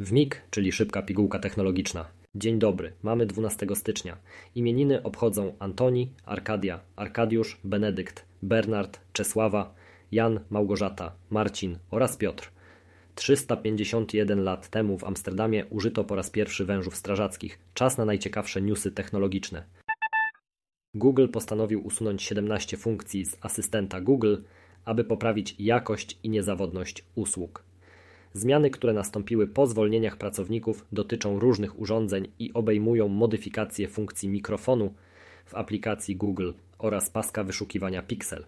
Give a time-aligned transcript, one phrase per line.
[0.00, 2.04] W MIG, czyli szybka pigułka technologiczna.
[2.34, 4.16] Dzień dobry, mamy 12 stycznia.
[4.54, 9.74] Imieniny obchodzą Antoni, Arkadia, Arkadiusz, Benedykt, Bernard, Czesława,
[10.12, 12.50] Jan, Małgorzata, Marcin oraz Piotr.
[13.14, 17.58] 351 lat temu w Amsterdamie użyto po raz pierwszy wężów strażackich.
[17.74, 19.64] Czas na najciekawsze newsy technologiczne.
[20.94, 24.36] Google postanowił usunąć 17 funkcji z asystenta Google,
[24.84, 27.73] aby poprawić jakość i niezawodność usług.
[28.36, 34.94] Zmiany, które nastąpiły po zwolnieniach pracowników, dotyczą różnych urządzeń i obejmują modyfikację funkcji mikrofonu
[35.46, 38.44] w aplikacji Google oraz paska wyszukiwania Pixel.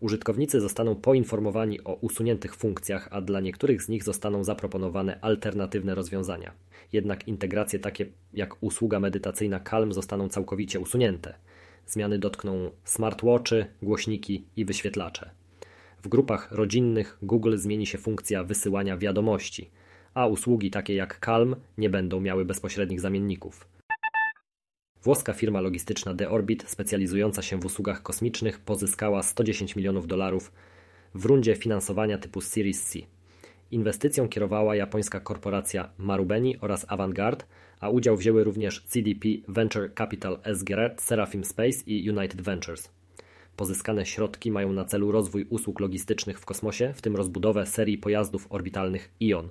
[0.00, 6.52] Użytkownicy zostaną poinformowani o usuniętych funkcjach, a dla niektórych z nich zostaną zaproponowane alternatywne rozwiązania.
[6.92, 11.34] Jednak integracje takie jak usługa medytacyjna Calm zostaną całkowicie usunięte.
[11.86, 15.30] Zmiany dotkną smartwatchy, głośniki i wyświetlacze.
[16.02, 19.70] W grupach rodzinnych Google zmieni się funkcja wysyłania wiadomości,
[20.14, 23.68] a usługi takie jak Calm nie będą miały bezpośrednich zamienników.
[25.02, 30.52] Włoska firma logistyczna The Orbit, specjalizująca się w usługach kosmicznych, pozyskała 110 milionów dolarów
[31.14, 32.98] w rundzie finansowania typu Series C.
[33.70, 37.44] Inwestycją kierowała japońska korporacja Marubeni oraz Avantgarde,
[37.80, 42.99] a udział wzięły również CDP Venture Capital SGR, Seraphim Space i United Ventures.
[43.60, 48.46] Pozyskane środki mają na celu rozwój usług logistycznych w kosmosie, w tym rozbudowę serii pojazdów
[48.50, 49.48] orbitalnych ION.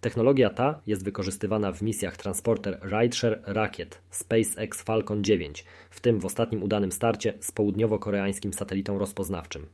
[0.00, 6.24] Technologia ta jest wykorzystywana w misjach transporter Rideshare Rakiet SpaceX Falcon 9, w tym w
[6.24, 9.66] ostatnim udanym starcie z południowo-koreańskim satelitą rozpoznawczym.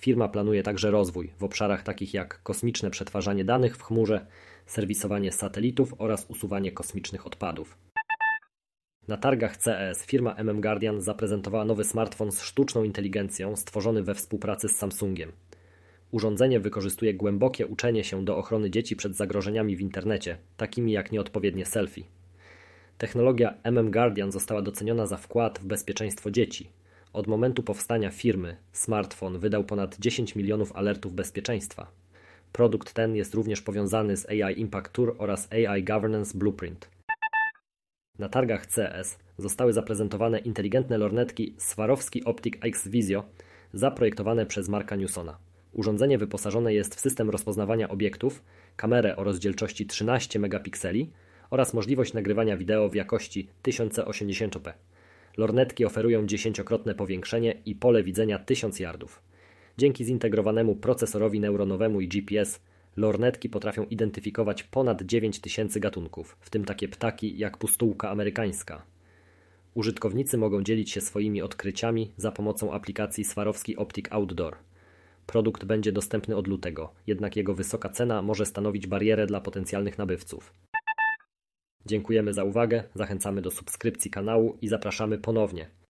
[0.00, 4.26] Firma planuje także rozwój w obszarach takich jak kosmiczne przetwarzanie danych w chmurze,
[4.66, 7.78] serwisowanie satelitów oraz usuwanie kosmicznych odpadów.
[9.08, 14.68] Na targach CES firma MM Guardian zaprezentowała nowy smartfon z sztuczną inteligencją stworzony we współpracy
[14.68, 15.32] z Samsungiem.
[16.10, 21.66] Urządzenie wykorzystuje głębokie uczenie się do ochrony dzieci przed zagrożeniami w internecie, takimi jak nieodpowiednie
[21.66, 22.04] selfie.
[22.98, 26.68] Technologia MM Guardian została doceniona za wkład w bezpieczeństwo dzieci.
[27.12, 31.90] Od momentu powstania firmy smartfon wydał ponad 10 milionów alertów bezpieczeństwa.
[32.52, 36.91] Produkt ten jest również powiązany z AI Impact Tour oraz AI Governance Blueprint.
[38.22, 43.24] Na targach CS zostały zaprezentowane inteligentne lornetki Swarovski Optic X Visio
[43.72, 45.38] zaprojektowane przez Marka Newsona.
[45.72, 48.42] Urządzenie wyposażone jest w system rozpoznawania obiektów,
[48.76, 51.10] kamerę o rozdzielczości 13 megapikseli
[51.50, 54.72] oraz możliwość nagrywania wideo w jakości 1080p.
[55.36, 59.22] Lornetki oferują dziesięciokrotne powiększenie i pole widzenia 1000 yardów.
[59.78, 62.60] Dzięki zintegrowanemu procesorowi neuronowemu i GPS
[62.96, 68.82] Lornetki potrafią identyfikować ponad 9000 gatunków, w tym takie ptaki jak pustułka amerykańska.
[69.74, 74.56] Użytkownicy mogą dzielić się swoimi odkryciami za pomocą aplikacji Swarovski Optic Outdoor.
[75.26, 80.54] Produkt będzie dostępny od lutego, jednak jego wysoka cena może stanowić barierę dla potencjalnych nabywców.
[81.86, 85.81] Dziękujemy za uwagę, zachęcamy do subskrypcji kanału i zapraszamy ponownie.